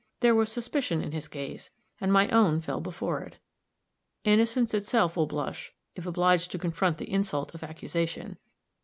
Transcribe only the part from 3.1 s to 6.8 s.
it. Innocence itself will blush if obliged to